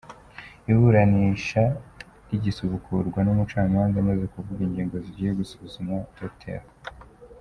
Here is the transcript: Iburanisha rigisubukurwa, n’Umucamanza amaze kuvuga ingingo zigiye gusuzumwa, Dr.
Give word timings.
Iburanisha 0.71 1.63
rigisubukurwa, 2.29 3.19
n’Umucamanza 3.23 3.95
amaze 4.03 4.25
kuvuga 4.33 4.61
ingingo 4.67 4.95
zigiye 5.05 5.31
gusuzumwa, 5.39 5.97
Dr. 6.19 6.61